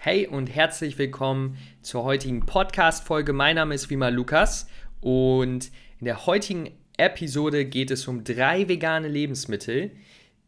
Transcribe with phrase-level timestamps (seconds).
[0.00, 3.32] Hey und herzlich willkommen zur heutigen Podcast-Folge.
[3.32, 4.68] Mein Name ist Wima Lukas
[5.00, 9.90] und in der heutigen Episode geht es um drei vegane Lebensmittel,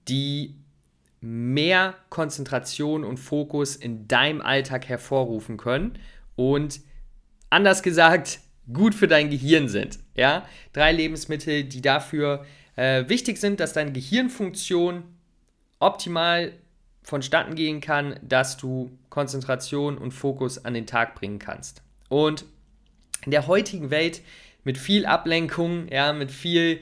[0.06, 0.54] die
[1.20, 5.98] mehr Konzentration und Fokus in deinem Alltag hervorrufen können
[6.36, 6.80] und
[7.50, 8.38] anders gesagt
[8.72, 9.98] gut für dein Gehirn sind.
[10.14, 12.46] Ja, drei Lebensmittel, die dafür
[12.76, 15.02] äh, wichtig sind, dass deine Gehirnfunktion
[15.80, 16.52] optimal
[17.02, 21.82] vonstatten gehen kann, dass du Konzentration und Fokus an den Tag bringen kannst.
[22.08, 22.44] Und
[23.24, 24.22] in der heutigen Welt
[24.64, 26.80] mit viel Ablenkung, ja, mit viel,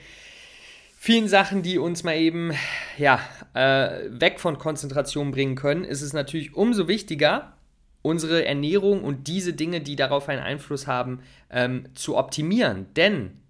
[0.98, 2.52] vielen Sachen, die uns mal eben
[2.96, 3.20] ja,
[3.55, 7.55] äh, weg von Konzentration bringen können, ist es natürlich umso wichtiger,
[8.02, 12.87] unsere Ernährung und diese Dinge, die darauf einen Einfluss haben, ähm, zu optimieren.
[12.95, 13.41] Denn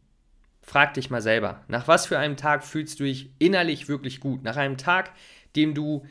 [0.62, 4.42] frag dich mal selber, nach was für einem Tag fühlst du dich innerlich wirklich gut?
[4.42, 5.12] Nach einem Tag,
[5.56, 6.04] dem du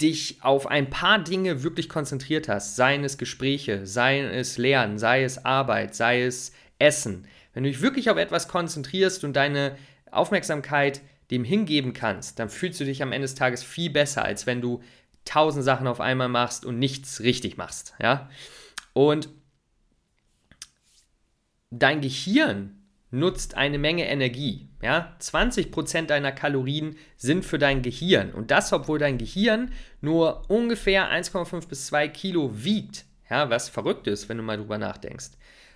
[0.00, 5.24] dich auf ein paar Dinge wirklich konzentriert hast, seien es Gespräche, sei es Lernen, sei
[5.24, 9.78] es Arbeit, sei es Essen, wenn du dich wirklich auf etwas konzentrierst und deine
[10.10, 14.46] Aufmerksamkeit dem hingeben kannst, dann fühlst du dich am Ende des Tages viel besser, als
[14.46, 14.82] wenn du
[15.24, 17.94] tausend Sachen auf einmal machst und nichts richtig machst.
[17.98, 18.28] Ja?
[18.92, 19.30] Und
[21.70, 24.68] dein Gehirn nutzt eine Menge Energie.
[24.82, 25.16] Ja?
[25.20, 28.32] 20% deiner Kalorien sind für dein Gehirn.
[28.32, 33.04] Und das, obwohl dein Gehirn nur ungefähr 1,5 bis 2 Kilo wiegt.
[33.30, 35.30] Ja, was verrückt ist, wenn du mal drüber nachdenkst.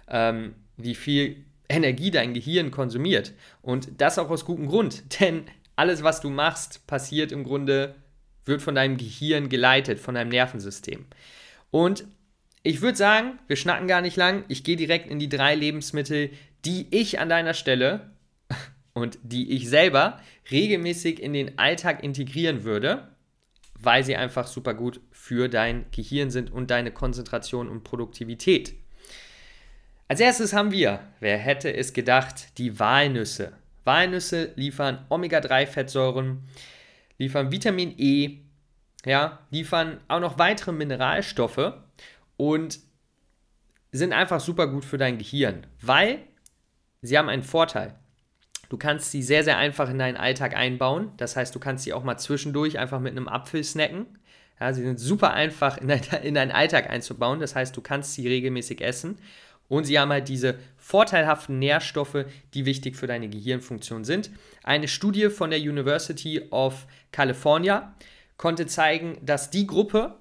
[0.08, 3.32] Ähm, wie viel Energie dein Gehirn konsumiert.
[3.62, 5.02] Und das auch aus gutem Grund.
[5.20, 5.44] Denn
[5.76, 7.94] alles, was du machst, passiert im Grunde,
[8.44, 11.06] wird von deinem Gehirn geleitet, von deinem Nervensystem.
[11.70, 12.04] Und
[12.62, 14.44] ich würde sagen, wir schnacken gar nicht lang.
[14.48, 16.30] Ich gehe direkt in die drei Lebensmittel,
[16.64, 18.10] die ich an deiner Stelle
[18.92, 23.08] und die ich selber regelmäßig in den Alltag integrieren würde,
[23.78, 28.74] weil sie einfach super gut für dein Gehirn sind und deine Konzentration und Produktivität.
[30.08, 33.52] Als erstes haben wir, wer hätte es gedacht, die Walnüsse.
[33.84, 36.42] Walnüsse liefern Omega-3-Fettsäuren,
[37.18, 38.38] liefern Vitamin E,
[39.06, 41.74] ja, liefern auch noch weitere Mineralstoffe
[42.36, 42.80] und
[43.92, 46.20] sind einfach super gut für dein Gehirn, weil
[47.02, 47.94] sie haben einen Vorteil.
[48.70, 51.10] Du kannst sie sehr, sehr einfach in deinen Alltag einbauen.
[51.16, 54.06] Das heißt, du kannst sie auch mal zwischendurch einfach mit einem Apfel snacken.
[54.60, 57.40] Ja, sie sind super einfach in, dein, in deinen Alltag einzubauen.
[57.40, 59.18] Das heißt, du kannst sie regelmäßig essen.
[59.68, 64.30] Und sie haben halt diese vorteilhaften Nährstoffe, die wichtig für deine Gehirnfunktion sind.
[64.64, 67.94] Eine Studie von der University of California
[68.36, 70.16] konnte zeigen, dass die Gruppe,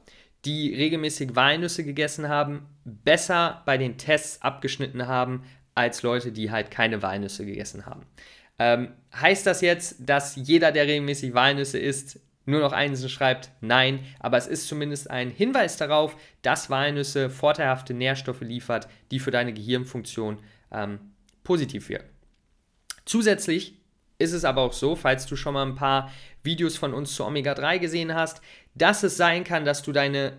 [0.46, 5.44] die regelmäßig Walnüsse gegessen haben, besser bei den Tests abgeschnitten haben
[5.80, 8.06] als Leute, die halt keine Walnüsse gegessen haben.
[8.60, 13.52] Ähm, heißt das jetzt, dass jeder, der regelmäßig Walnüsse isst, nur noch Einsen schreibt?
[13.62, 19.32] Nein, aber es ist zumindest ein Hinweis darauf, dass Walnüsse vorteilhafte Nährstoffe liefert, die für
[19.32, 20.40] deine Gehirnfunktion
[20.72, 21.00] ähm,
[21.44, 22.10] positiv wirken.
[23.06, 23.80] Zusätzlich
[24.18, 26.12] ist es aber auch so, falls du schon mal ein paar
[26.44, 28.42] Videos von uns zu Omega-3 gesehen hast,
[28.76, 30.34] dass es sein kann, dass du deine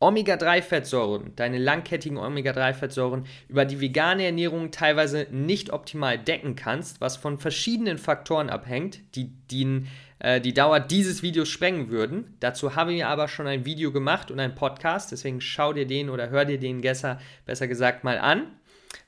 [0.00, 7.38] Omega-3-Fettsäuren, deine langkettigen Omega-3-Fettsäuren über die vegane Ernährung teilweise nicht optimal decken kannst, was von
[7.38, 9.84] verschiedenen Faktoren abhängt, die, die
[10.20, 12.36] äh, die Dauer dieses Videos sprengen würden.
[12.40, 16.08] Dazu haben wir aber schon ein Video gemacht und ein Podcast, deswegen schau dir den
[16.08, 18.46] oder hör dir den besser, besser gesagt mal an,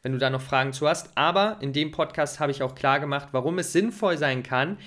[0.03, 1.17] wenn du da noch Fragen zu hast.
[1.17, 4.79] Aber in dem Podcast habe ich auch klar gemacht, warum es sinnvoll sein kann,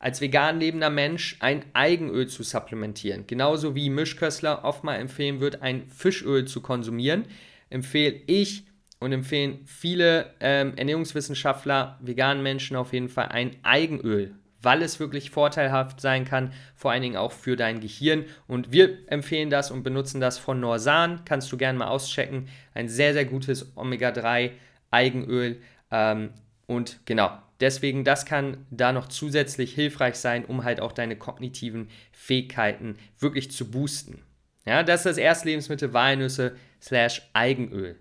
[0.00, 3.26] als vegan lebender Mensch ein Eigenöl zu supplementieren.
[3.26, 7.26] Genauso wie Mischköstler oft mal empfehlen wird, ein Fischöl zu konsumieren,
[7.68, 8.64] empfehle ich
[8.98, 15.30] und empfehlen viele ähm, Ernährungswissenschaftler, veganen Menschen auf jeden Fall ein Eigenöl, weil es wirklich
[15.30, 18.24] vorteilhaft sein kann, vor allen Dingen auch für dein Gehirn.
[18.46, 22.48] Und wir empfehlen das und benutzen das von Norsan, kannst du gerne mal auschecken.
[22.72, 24.52] Ein sehr, sehr gutes Omega-3
[24.90, 25.60] Eigenöl.
[25.90, 26.30] Ähm,
[26.70, 31.88] und genau, Deswegen, das kann da noch zusätzlich hilfreich sein, um halt auch deine kognitiven
[32.10, 34.22] Fähigkeiten wirklich zu boosten.
[34.64, 37.96] Ja, das ist das erste Lebensmittel Walnüsse slash Eigenöl.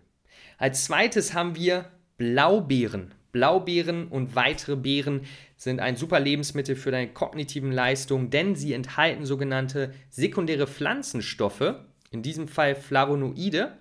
[0.57, 3.13] Als zweites haben wir Blaubeeren.
[3.33, 5.25] Blaubeeren und weitere Beeren
[5.57, 11.75] sind ein super Lebensmittel für deine kognitiven Leistungen, denn sie enthalten sogenannte sekundäre Pflanzenstoffe,
[12.11, 13.77] in diesem Fall Flavonoide,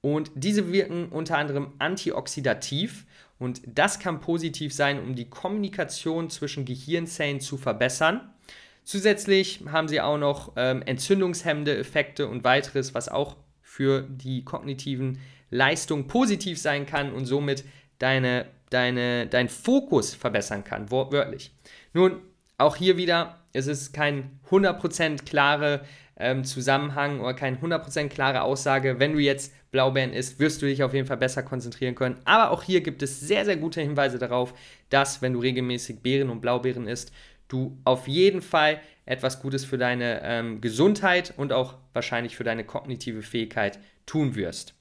[0.00, 3.06] und diese wirken unter anderem antioxidativ
[3.40, 8.32] und das kann positiv sein, um die Kommunikation zwischen Gehirnzellen zu verbessern.
[8.84, 15.18] Zusätzlich haben sie auch noch ähm, entzündungshemmende Effekte und weiteres, was auch für die kognitiven
[15.50, 17.64] Leistungen positiv sein kann und somit
[17.98, 21.50] deine, deine, dein Fokus verbessern kann, wortwörtlich.
[21.94, 22.20] Nun,
[22.60, 25.84] auch hier wieder, es ist kein 100% klare
[26.16, 28.98] ähm, Zusammenhang oder keine 100% klare Aussage.
[28.98, 32.20] Wenn du jetzt Blaubeeren isst, wirst du dich auf jeden Fall besser konzentrieren können.
[32.24, 34.52] Aber auch hier gibt es sehr, sehr gute Hinweise darauf,
[34.90, 37.12] dass wenn du regelmäßig Beeren und Blaubeeren isst,
[37.48, 42.64] du auf jeden Fall etwas Gutes für deine ähm, Gesundheit und auch wahrscheinlich für deine
[42.64, 44.74] kognitive Fähigkeit tun wirst.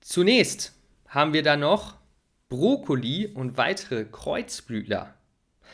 [0.00, 0.74] Zunächst
[1.08, 1.96] haben wir da noch
[2.48, 5.14] Brokkoli und weitere Kreuzblütler.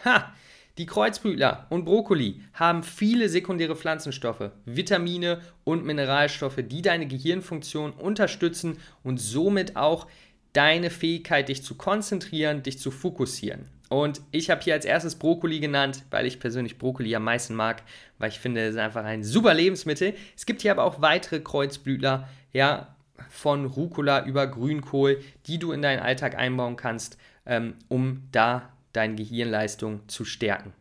[0.04, 0.32] Ha!
[0.78, 8.78] Die Kreuzblütler und Brokkoli haben viele sekundäre Pflanzenstoffe, Vitamine und Mineralstoffe, die deine Gehirnfunktion unterstützen
[9.02, 10.06] und somit auch
[10.52, 13.66] deine Fähigkeit, dich zu konzentrieren, dich zu fokussieren.
[13.88, 17.82] Und ich habe hier als erstes Brokkoli genannt, weil ich persönlich Brokkoli am meisten mag,
[18.18, 20.14] weil ich finde, es ist einfach ein super Lebensmittel.
[20.36, 22.94] Es gibt hier aber auch weitere Kreuzblütler, ja,
[23.28, 29.14] von Rucola über Grünkohl, die du in deinen Alltag einbauen kannst, ähm, um da deine
[29.14, 30.72] Gehirnleistung zu stärken.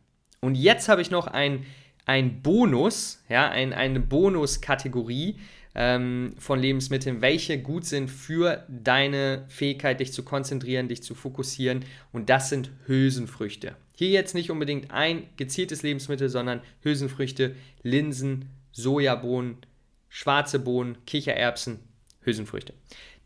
[0.41, 1.65] Und jetzt habe ich noch ein,
[2.05, 5.37] ein Bonus, ja, ein, eine Bonuskategorie,
[5.75, 11.85] ähm, von Lebensmitteln, welche gut sind für deine Fähigkeit, dich zu konzentrieren, dich zu fokussieren.
[12.11, 13.75] Und das sind Hülsenfrüchte.
[13.95, 19.57] Hier jetzt nicht unbedingt ein gezieltes Lebensmittel, sondern Hülsenfrüchte, Linsen, Sojabohnen,
[20.09, 21.79] schwarze Bohnen, Kichererbsen,
[22.21, 22.73] Hülsenfrüchte.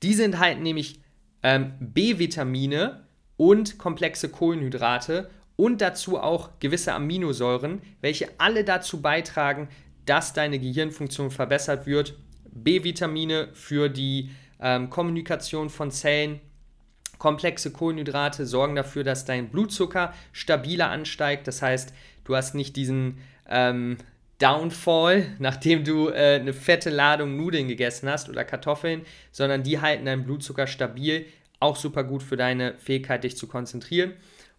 [0.01, 0.99] Die enthalten nämlich
[1.43, 3.03] ähm, B-Vitamine
[3.37, 9.69] und komplexe Kohlenhydrate und dazu auch gewisse Aminosäuren, welche alle dazu beitragen,
[10.05, 12.15] dass deine Gehirnfunktion verbessert wird
[12.53, 16.39] B-Vitamine für die ähm, Kommunikation von Zellen.
[17.17, 21.47] Komplexe Kohlenhydrate sorgen dafür, dass dein Blutzucker stabiler ansteigt.
[21.47, 21.93] Das heißt,
[22.25, 23.17] du hast nicht diesen
[23.49, 23.97] ähm,
[24.39, 30.05] Downfall, nachdem du äh, eine fette Ladung Nudeln gegessen hast oder Kartoffeln, sondern die halten
[30.05, 31.25] deinen Blutzucker stabil.
[31.63, 34.13] Auch super gut für deine Fähigkeit, dich zu konzentrieren.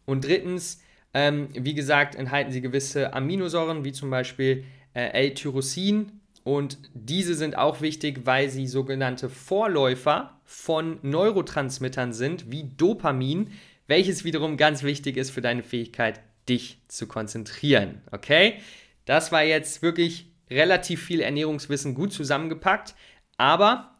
[0.06, 4.64] Und drittens, ähm, wie gesagt, enthalten sie gewisse Aminosäuren, wie zum Beispiel
[4.94, 12.64] äh, L-Tyrosin, und diese sind auch wichtig, weil sie sogenannte Vorläufer von Neurotransmittern sind, wie
[12.76, 13.50] Dopamin,
[13.86, 18.02] welches wiederum ganz wichtig ist für deine Fähigkeit, dich zu konzentrieren.
[18.12, 18.60] Okay?
[19.06, 22.94] Das war jetzt wirklich relativ viel Ernährungswissen gut zusammengepackt,
[23.38, 23.94] aber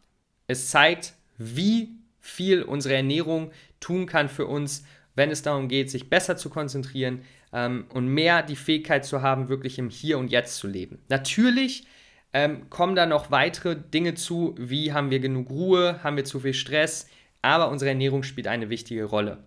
[0.47, 4.85] es zeigt, wie viel unsere Ernährung tun kann für uns,
[5.15, 7.23] wenn es darum geht, sich besser zu konzentrieren
[7.53, 10.99] ähm, und mehr die Fähigkeit zu haben, wirklich im Hier und Jetzt zu leben.
[11.09, 11.87] Natürlich
[12.33, 16.41] ähm, kommen da noch weitere Dinge zu, wie haben wir genug Ruhe, haben wir zu
[16.41, 17.09] viel Stress,
[17.43, 19.45] aber unsere Ernährung spielt eine wichtige Rolle.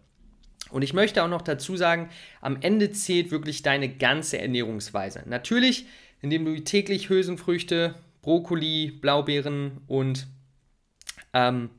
[0.69, 2.09] Und ich möchte auch noch dazu sagen,
[2.41, 5.23] am Ende zählt wirklich deine ganze Ernährungsweise.
[5.25, 5.87] Natürlich,
[6.21, 10.27] indem du täglich Hülsenfrüchte, Brokkoli, Blaubeeren und
[11.33, 11.71] ähm,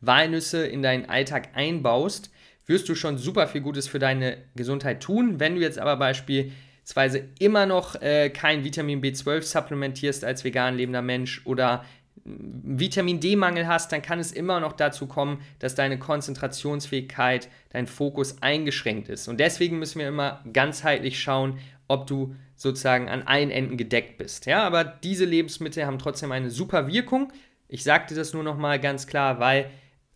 [0.00, 2.30] Walnüsse in deinen Alltag einbaust,
[2.66, 5.40] wirst du schon super viel Gutes für deine Gesundheit tun.
[5.40, 11.02] Wenn du jetzt aber beispielsweise immer noch äh, kein Vitamin B12 supplementierst als vegan lebender
[11.02, 11.84] Mensch oder
[12.24, 18.42] Vitamin D-Mangel hast, dann kann es immer noch dazu kommen, dass deine Konzentrationsfähigkeit, dein Fokus
[18.42, 19.28] eingeschränkt ist.
[19.28, 21.58] Und deswegen müssen wir immer ganzheitlich schauen,
[21.88, 24.46] ob du sozusagen an allen Enden gedeckt bist.
[24.46, 27.32] Ja, aber diese Lebensmittel haben trotzdem eine super Wirkung.
[27.68, 29.70] Ich sagte das nur noch mal ganz klar, weil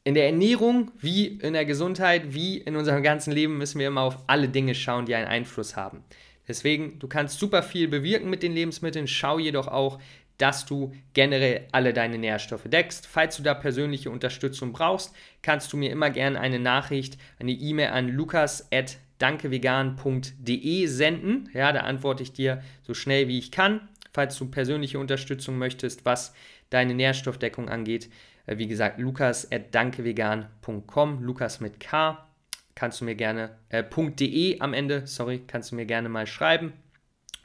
[0.04, 4.02] in der Ernährung wie in der Gesundheit wie in unserem ganzen Leben müssen wir immer
[4.02, 6.04] auf alle Dinge schauen, die einen Einfluss haben.
[6.46, 9.98] Deswegen, du kannst super viel bewirken mit den Lebensmitteln, schau jedoch auch,
[10.36, 13.06] dass du generell alle deine Nährstoffe deckst.
[13.06, 17.88] Falls du da persönliche Unterstützung brauchst, kannst du mir immer gerne eine Nachricht, eine E-Mail
[17.88, 21.48] an lukas.dankevegan.de senden.
[21.54, 23.88] Ja, da antworte ich dir so schnell wie ich kann.
[24.12, 26.34] Falls du persönliche Unterstützung möchtest, was
[26.68, 28.10] deine Nährstoffdeckung angeht,
[28.46, 32.26] wie gesagt, lukas.dankevegan.com, Lukas mit K
[32.74, 36.72] kannst du mir gerne, äh, .de am Ende, sorry, kannst du mir gerne mal schreiben.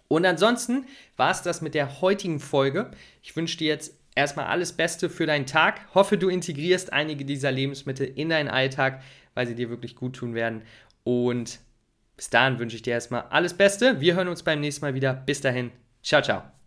[0.08, 0.86] Und ansonsten
[1.18, 2.90] war es das mit der heutigen Folge.
[3.22, 5.82] Ich wünsche dir jetzt erstmal alles Beste für deinen Tag.
[5.94, 9.04] Hoffe, du integrierst einige dieser Lebensmittel in deinen Alltag,
[9.36, 10.64] weil sie dir wirklich gut tun werden.
[11.04, 11.60] Und
[12.18, 14.02] bis dahin wünsche ich dir erstmal alles Beste.
[14.02, 15.14] Wir hören uns beim nächsten Mal wieder.
[15.14, 15.72] Bis dahin.
[16.02, 16.59] Ciao, ciao.